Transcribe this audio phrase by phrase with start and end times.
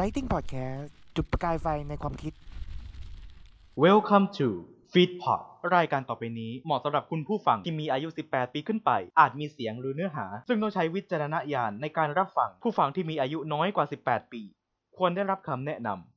[0.00, 2.32] Lighting Podcast จุดประกายไฟในความคิด
[3.84, 4.48] Welcome to
[4.92, 5.40] Feed Pod
[5.76, 8.90] รายการต่อไปนี้เหมาะสำหรับคุณผู้ฟังที่มีอายุ 18 ปีขึ้นไป
[9.20, 14.42] อาจมีเสียงหรือเนื้อหา ซึ่งต้องใช้วิจารณญาณในการรับฟัง ผู้ฟังที่มีอายุน้อยกว่า 18 ปี
[14.96, 16.15] ควรได้รับคำแนะนำ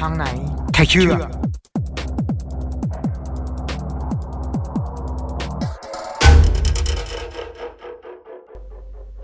[0.00, 0.26] ทางไหน
[0.74, 1.12] ใครเชื่อ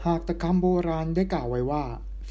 [0.05, 1.83] หากตะคำโบราณได้กล่าวไว้ว่า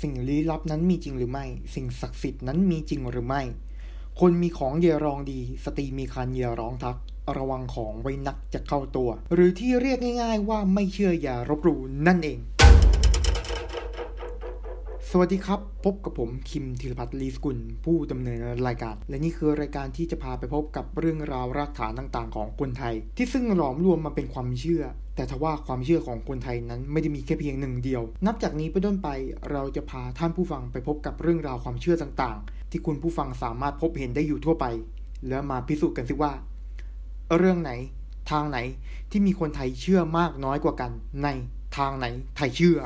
[0.02, 3.42] สิ่งลี้ลับนั้นมีจริงหรือไม่ สิ่งศักดิ์สิทธิ์นั้นมีจริงหรือไม่
[4.20, 6.98] คนมีของเยรองดี สตรีมีคันเยร้องทัก
[7.38, 12.55] ระวังของไว้นักจะเข้าตัว หรือที่เรียกง่าย ๆ ว่าไม่เชื่ออย่ารบหลู่นั่นเองส
[15.20, 24.84] วัสดีครับ พบกับผมคิมธีรพัฒน์ลีสกุล ผู้ดำเนินรายการ และนี่คือรายการที่จะพาไปพบกับเรื่องราวรากฐานต่างๆ ของคนไทย ที่ซึ่งหลอมรวมมาเป็นความเชื่อ
[25.16, 29.10] แต่ทว่าความเชื่อของคนไทยนั้นไม่ได้มีแค่เพียงหนึ่งเดียว นับจากนี้ไปต้นไป
[29.52, 34.66] เราจะพาท่านผู้ฟังไปพบกับเรื่องราวความเชื่อต่างๆ ที่คุณผู้ฟังสามารถพบเห็นได้อยู่ทั่วไป
[35.28, 36.32] แล้วมาพิสูจน์กันสิว่า
[37.38, 37.72] เรื่องไหน
[38.32, 38.58] ทางไหน
[39.12, 40.92] ที่มีคนไทยเชื่อมากน้อยกว่ากัน
[41.24, 41.28] ใน
[41.78, 42.06] ทางไหน
[42.38, 42.80] ไทยเชื่อ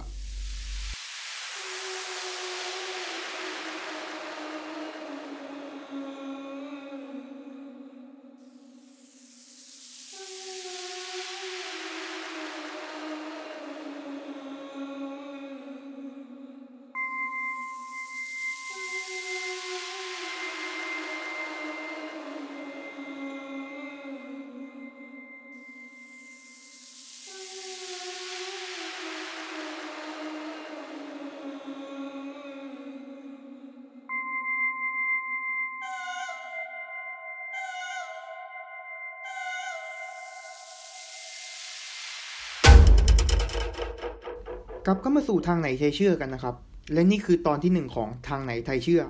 [44.86, 46.56] กลับเข้ามาสู่ทางไหนไทยเชื่อกันนะครับ
[46.94, 49.02] และนี่คือตอนที่หนึ่งของทางไหนไทยเชื่อ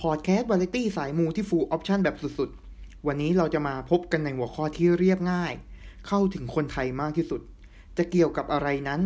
[0.00, 5.52] พอดแคสต์วาไรตี้สายมูที่ full option แบบสุดๆ วันนี้เราจะมาพบกันในหัวข้อที่เรียบง่าย
[6.06, 7.40] เข้าถึงคนไทยมากที่สุด
[7.96, 9.00] จะเกี่ยวกับอะไรนั้น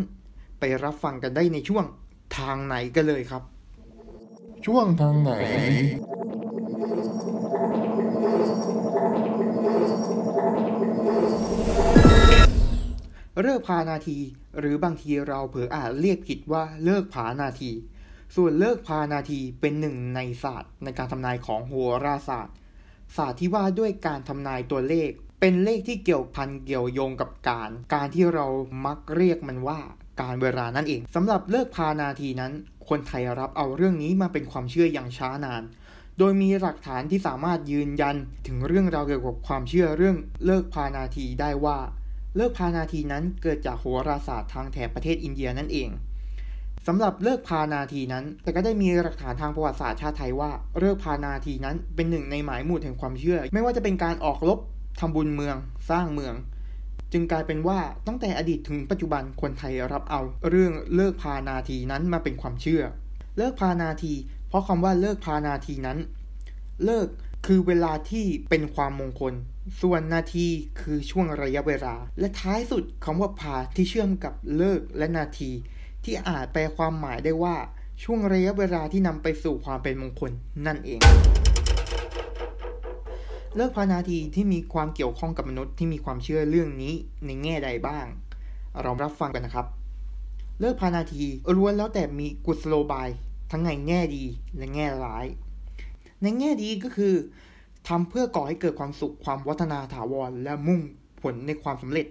[0.59, 1.85] ไปรับฟังกันได้ในช่วง
[2.37, 3.43] ทางไหนกันเลยครับ
[4.65, 5.31] ช่วงทางไหน
[13.41, 14.17] เลิกพานาที
[14.59, 17.71] หรือบางทีเราเผลออาจเรียกผิดว่าเลิกผานาที
[18.35, 21.73] ส่วนเลิกพานาทีเป็นหนึ่งในศาสตร์ ในการทำนายของโห
[22.05, 22.55] ราศาสตร์
[23.15, 25.09] ศาสตร์ที่ว่าด้วยการทำนายตัวเลข
[25.39, 28.45] เป็นเลขที่เกี่ยวพันเกี่ยวโยงกับการ การที่เรา
[28.85, 29.79] มักเรียกมันว่า
[30.21, 32.51] การเวลานั่นเองสำหรับเลิกพานาทีนั้น
[32.89, 35.63] คนไทยรับเอาเรื่องนี้มาเป็นความเชื่ออย่างช้านาน
[36.17, 38.15] โดยมีหลักฐานที่สามารถยืนยัน
[38.47, 41.77] ถึงเรื่องราวเกี่ยวกับความเชื่อเรื่องเลิกพานาทีได้ว่า
[42.35, 45.89] เลิกพานาทีนั้นเกิดจากโหราศาสตร์ทางแถบประเทศอินเดียนั่นเอง
[46.87, 54.59] สำหรับเลิกพานาทีนั้น แต่ก็ได้มีหลักฐานทางประวัติศาสตร์ชาติไทยว่าเลิกพานาทีนั้นเป็นหนึ่งในหมายหมู่แห่งความเชื่อ ไม่ว่าจะเป็นการออกรบ
[54.99, 55.55] ทำบุญเมือง
[55.89, 56.35] สร้างเมือง
[57.11, 62.81] จึงกลายเป็นว่าตั้งแต่อดีตถึงปัจจุบันคนไทยรับเอาเรื่องเลิกพานาทีนั้นมาเป็นความเชื่อ
[63.37, 64.13] เลิกพานาที
[64.47, 65.97] เพราะคำว่าเลิกพานาทีนั้น
[66.85, 67.07] เลิก
[67.45, 69.33] คือเวลาที่เป็นความมงคล
[69.81, 70.47] ส่วนนาที
[70.79, 75.51] คือช่วงระยะเวลา และท้ายสุดคำว่าพาที่เชื่อมกับเลิกและนาที
[76.03, 77.55] ที่อาจแปลความหมายได้ว่า
[78.03, 80.31] ช่วงระยะเวลาที่นำไปสู่ความเป็นมงคล
[80.65, 80.99] นั่นเอง
[83.55, 86.93] เลิกพานาทีที่มีความเกี่ยวข้องกับมนุษย์ที่มีความเชื่อเรื่องนี้
[87.25, 88.05] ในแง่ใดบ้าง
[88.81, 89.67] เรารับฟังกันนะครับ
[90.59, 91.23] เลิกพานาที
[91.57, 93.09] ล้วนแล้วแต่มีกุศโลบาย
[93.51, 94.25] ทั้งในแง่ดี
[94.57, 95.25] และแง่ร้าย
[96.21, 97.15] ในแง่ดีก็คือ
[97.87, 100.81] ทำเพื่อก่อให้เกิดความสุขความวัฒนาถาวร และมุ่ง
[101.21, 102.07] ผลในความสำเร็จ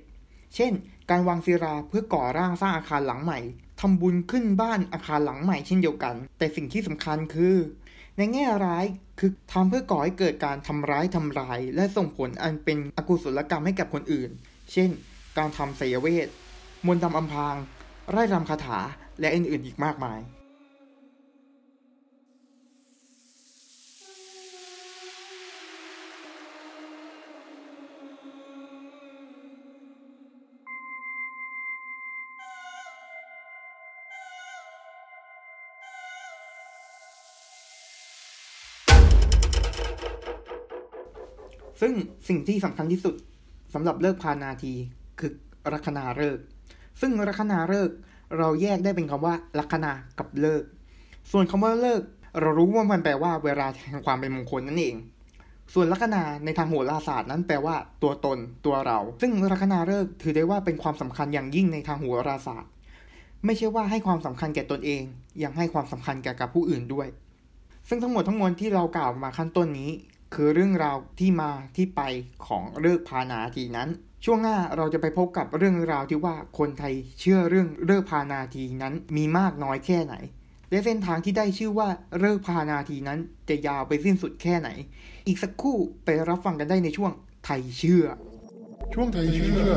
[0.55, 0.73] เช่น
[1.11, 3.39] การวางศิลาเพื่อก่อร่างสร้างอาคารหลังใหม่
[3.81, 7.57] ทำบุญขึ้นบ้านอาคารหลังใหม่เช่นเดียวกัน แต่สิ่งที่สำคัญคือ
[8.17, 8.85] ในแง่ร้าย
[9.19, 14.31] คือทำเพื่อก่อให้เกิดการทำร้ายทำลาย และส่งผลอันเป็นอกุศลกรรมให้กับคนอื่น
[14.73, 14.91] เช่น
[15.39, 16.29] การทำไสยเวท
[16.87, 17.57] มนต์ดำอำพราง
[18.11, 18.79] ไร่รำคาถา
[19.21, 20.21] และอื่นๆอีกมากมาย
[41.81, 41.93] ซึ่ง
[42.29, 43.15] สิ่งที่สำคัญที่สุด
[43.75, 44.73] สำหรับเลิกพานาที
[45.21, 45.33] คือ
[45.73, 46.39] ลัคนาเลิก
[47.01, 47.91] ซึ่งลัคนาเลิก
[48.39, 50.63] เราแยกได้เป็นคำว่าลัคนากับเลิก
[51.31, 52.03] ส่วนคำว่าเลิก
[52.41, 54.97] เรารู้ว่ามันแปลว่าเวลาแห่งความเป็นมงคลนั่นเอง
[55.75, 62.71] ส่วนลัคนาในทางโหราศาสตร์นั้นแปลว่าตัวตนตัวเรา ซึ่งลัคนาเลิกถือได้ว่าเป็นความสำคัญอย่างยิ่งในทางโหราศาสตร์
[63.45, 65.03] ไม่ใช่ว่าให้ความสำคัญแก่ตนเอง
[65.43, 67.09] ยังให้ความสำคัญแก่กับผู้อื่นด้วย
[67.89, 69.91] ซึ่งทั้งหมดทั้งมวลที่เรากล่าวมาขั้นต้นนี้
[70.37, 72.03] คือเรื่องราวที่มาที่ไป
[72.47, 73.89] ของเลิกพานาทีนั้น
[74.25, 80.15] ช่วงหน้าเราจะไปพบกับเรื่องราวที่ว่าคนไทยเชื่อเรื่องเลิกพานาทีนั้นมีมากน้อยแค่ไหน
[80.71, 81.89] และเส้นทางที่ได้ชื่อว่า
[82.21, 84.69] เลิกพานาทีนั้นจะยาวไปสิ้นสุดแค่ไหน
[85.27, 87.13] อีกสักครู่ไปรับฟังกันได้ในช่วง
[87.45, 88.05] ไทยเชื่อ
[88.95, 89.73] ช่วงไทยเชื่อ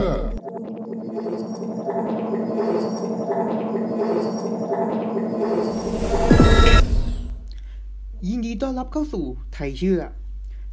[8.27, 10.01] ยินดีต้อนรับเข้าสู่ไทยเชื่อ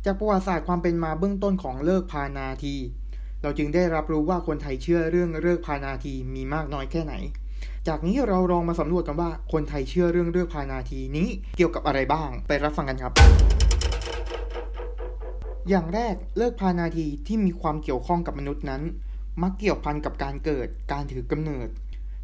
[0.05, 2.75] จากประวัติศาสตร์ความเป็นมาเบื้องต้นของเลิกพานาที
[3.43, 7.15] เราจึงได้รับรู้ว่าคนไทยเชื่อเรื่องเลิกพานาทีมีมากน้อยแค่ไหน
[7.89, 13.13] จากนี้เราลองมาสำรวจกันว่าคนไทยเชื่อเรื่องเลิกพานาทีนี้เกี่ยวกับอะไรบ้าง ไปรับฟังกันครับ
[15.69, 18.83] อย่างแรกเลิกพานาทีที่มีความเกี่ยวข้องกับมนุษย์นั้น
[19.43, 21.69] มักเกี่ยวพันกับการเกิด การถือกำเนิด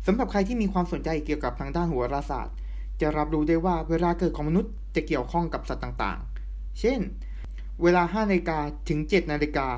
[0.06, 2.56] สำหรับใครที่มีความสนใจเกี่ยวกับทางด้านโหราศาสตร์
[3.00, 7.00] จะรับรู้ได้ว่าเวลาเกิดของมนุษย์จะเกี่ยวข้องกับสัตว์ต่างๆ เช่น
[7.84, 9.68] เวลา5นาฬิกาถึง7นาฬิกา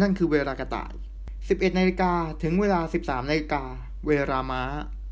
[0.00, 0.92] นั่นคือเวลากระต่าย
[1.36, 2.12] 11นาฬิกา
[2.42, 3.62] ถึงเวลา 13นาฬิกา
[4.06, 4.62] เวลาม้า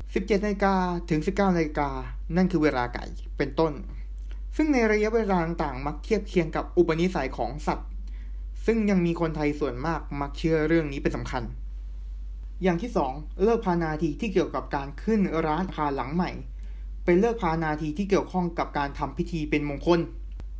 [0.01, 0.75] 17นาฬิกา
[1.09, 1.89] ถึง 19นาฬิกา
[2.35, 3.05] นั่นคือเวลาไก่
[3.37, 3.73] เป็นต้น
[4.55, 7.89] ซึ่งในระยะเวลาต่างๆ มักเทียบเคียงกับอุปนิสัยของสัตว์
[8.65, 11.43] ซึ่งยังมีคนไทยส่วนมากมักเชื่อเรื่องนี้เป็นสำคัญ
[12.63, 16.31] อย่างที่ 2 เลิกพานาทีที่เกี่ยวกับการขึ้นร้านคาหลังใหม่
[17.05, 19.99] เป็นเลิกพานาทีที่เกี่ยวข้องกับการทำพิธีเป็นมงคล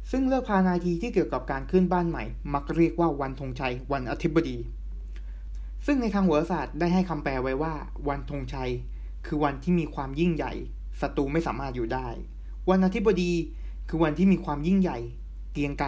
[0.09, 4.57] ซึ่งเลิกพานาทีที่เกี่ยวกับการขึ้นบ้านใหม่ มักเรียกว่าวันธงชัย วันอาทิตย์บดี
[5.85, 7.73] ซึ่งในทางโหราศาสตร์ได้ให้คำแปลไว้ว่า
[8.07, 8.71] วันธงชัย
[9.25, 10.53] คือวันที่มีความยิ่งใหญ่
[11.01, 12.07] ศัตรูไม่สามารถอยู่ได้
[12.69, 13.31] วันอาทิตย์บดี
[13.87, 14.97] คือวันที่มีความยิ่งใหญ่
[15.53, 15.87] เกรียงไกร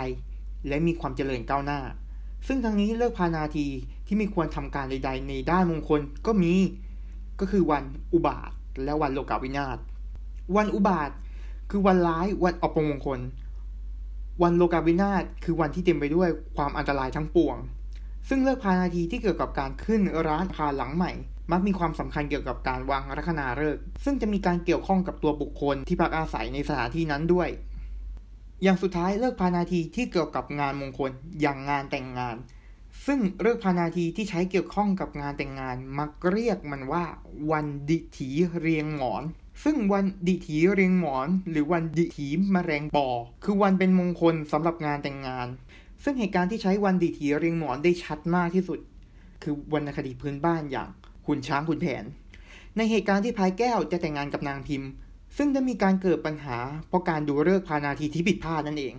[0.68, 1.80] และมีความเจริญก้าวหน้า
[2.48, 3.68] ซึ่งทั้งนี้เลิกพานาที
[4.07, 6.54] ที่มีควรทำการใด ๆ ในด้านมงคลก็มี
[7.39, 7.83] ก็คือวัน
[8.13, 8.51] อุบาท
[8.83, 9.77] และวันโลกาวินาศ
[10.56, 11.12] วันอุบาท
[11.69, 13.19] คือวันร้ายวันอัปมงคล
[14.41, 17.57] วันโลกาวินาศคือวันที่เต็มไปด้วยความอันตรายทั้งปวง
[18.30, 21.12] ซึ่งเลิกพานาทีที่เกี่ยวกับการขึ้นร้านคาหลังใหม่
[21.51, 27.50] มักมีความสำคัญเกี่ยวกับการวางลัคนาฤกษ์ซึ่งจะมีการเกี่ยวข้องกับตัวบุคคลที่พักอาศัยในสถานที่นั้นด้วย
[28.63, 32.35] อย่างสุดท้ายเลิกพานาทีที่เกี่ยวกับงานมงคลอย่างงานแต่งงาน
[33.06, 37.03] ซึ่งเลิกพานาทีที่ใช้เกี่ยวข้องกับงานแต่งงาน มักเรียกมันว่า
[37.51, 39.24] วันดิถีเรียงหมอน
[39.64, 43.08] ซึ่งวันดิถีเรียงหมอน หรือวันดิถีมแมลงปอ
[43.44, 45.48] คือวันเป็นมงคลสำหรับงานแต่งงาน
[46.04, 48.80] ซึ่งเหตุการณ์ที่ใช้วันดิถีเรียงหมอนได้ชัดมากที่สุด
[49.44, 50.90] คือวรรณคดีพื้นบ้านอย่าง
[51.26, 52.04] ขุนช้างขุนแผน
[52.78, 54.90] ในเหตุการณ์ที่พายแก้วจะแต่งงานกับนางพิมพ์
[55.38, 56.58] ซึ่งได้มีการเกิดปัญหา
[56.88, 58.96] เพราะการดูเลิกพานาทีที่ผิดพลาดนั่นเอง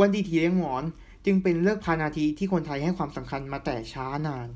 [0.00, 0.84] วันดีทีเลี้ยงหมอน
[1.26, 4.48] จึงเป็นเลิกพานาทีที่คนไทยให้ความสำคัญมาแต่ช้านาน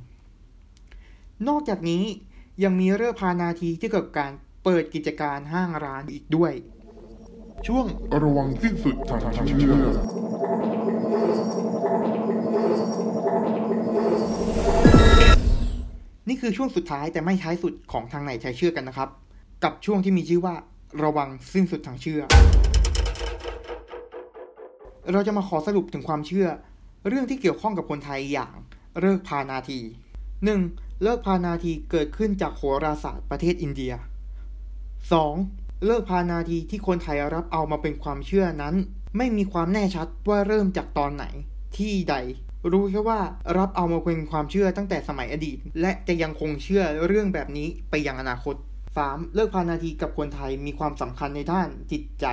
[1.49, 2.05] นอกจากนี้
[2.64, 4.33] ยังมีเลิกพานาทีที่เกิดการ
[4.65, 6.53] เปิดกิจการห้างร้านอีกด้วย
[7.67, 7.87] ช่วง
[8.23, 9.75] ระวังสิ้นสุดทางเชื่อ
[16.29, 19.09] นี่คือช่วงสุดท้ายแต่ไม่ท้ายสุดของทางไหนใช้เชื่อกันนะครับ
[19.65, 20.55] กับช่วงที่มีชื่อว่า
[21.05, 22.21] ระวังสิ้นสุดทางเชื่อ
[25.12, 26.49] เราจะมาขอสรุปถึงความเชื่อ
[27.09, 28.57] เรื่องที่เกี่ยวข้องกับคนไทยอย่าง
[29.00, 29.81] เลิกพานาที
[30.41, 31.03] 1.
[31.03, 33.93] เลิกพานาทีเกิดขึ้นจากโหราศาสตร์ประเทศอินเดีย
[35.07, 35.85] 2.
[35.87, 38.75] เลิกพานาทีที่คนไทยรับเอามาเป็นความเชื่อนั้น
[39.17, 41.25] ไม่มีความแน่ชัดว่าเริ่มจากตอนไหน
[41.76, 42.17] ที่ใด
[42.71, 43.21] รู้แค่ว่า
[43.59, 48.55] รับเอามาเป็นความเชื่อตั้งแต่สมัยอดีต และจะยังคงเชื่อเรื่องแบบนี้ไปยังอนาคต
[48.97, 49.35] 3.
[49.35, 52.26] เลิกพานาทีกับคนไทยมีความสำคัญในด้านจิตใจ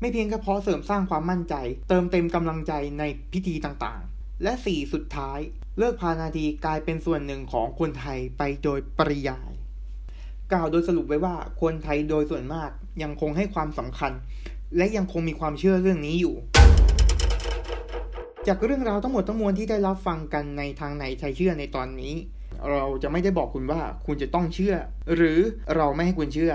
[0.00, 1.54] ไม่เพียงแค่เพราะเสริมสร้างความมั่นใจ
[1.88, 3.02] เติมเต็มกำลังใจใน
[3.32, 4.92] พิธีต่างๆ และ 4.
[4.92, 5.38] สุดท้าย
[5.78, 9.52] เลิกพานาทีกลายเป็นส่วนหนึ่งของคนไทยไปโดยปริยาย
[10.52, 12.70] กล่าวโดยสรุปไว้ว่าคนไทยโดยส่วนมาก
[13.02, 14.12] ยังคงให้ความสำคัญ
[14.76, 16.34] และยังคงมีความเชื่อเรื่องนี้อยู่
[18.46, 22.14] จากเรื่องราวทั้งหมดทั้งมวลที่ได้รับฟังกันในทางไหนไทยเชื่อในตอนนี้
[22.70, 24.74] เราจะไม่ได้บอกคุณว่าคุณจะต้องเชื่อ
[25.14, 25.38] หรือ
[25.76, 26.54] เราไม่ให้คุณเชื่อ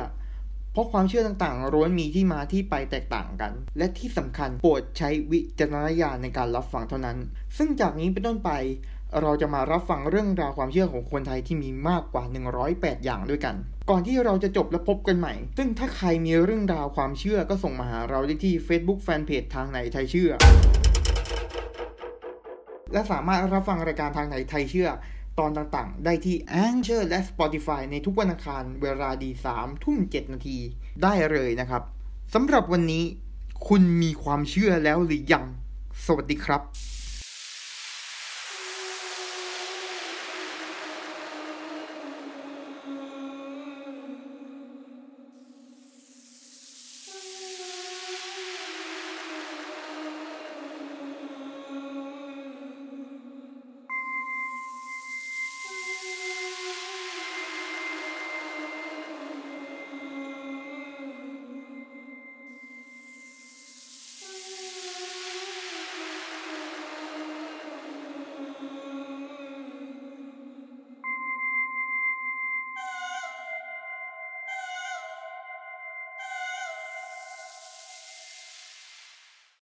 [0.71, 7.17] เพราะความเชื่อต่างๆล้วนมีที่มาที่ไปแตกต่างกัน และที่สำคัญโปรดใช้วิจารณญาณในการรับฟังเท่านั้น
[7.57, 8.51] ซึ่งจากนี้เป็นต้นไป
[9.21, 12.23] เราจะมารับฟังเรื่องราวความเชื่อของคนไทยที่มีมากกว่า
[12.63, 13.55] 108 อย่างด้วยกัน
[13.91, 20.31] ก่อนที่เราจะจบและพบกันใหม่ ซึ่งถ้าใครมีเรื่องราวความเชื่อก็ส่งมาหาเราได้ที่ Facebook Fanpage ทางไหนไทยเชื่อ
[22.93, 24.89] และสามารถรับฟังรายการทางไหนไทยเชื่อ
[25.39, 30.57] ตอนต่างๆ ได้ที่ Anchor และ Spotify ในทุกวันอังคารเวลาดี3ทุ่ม7นาที
[31.03, 31.81] ได้เลยนะครับ
[32.33, 33.03] สำหรับวันนี้
[33.67, 35.45] คุณมีความเชื่อแล้วหรือยัง
[36.05, 36.61] สวัสดีครับ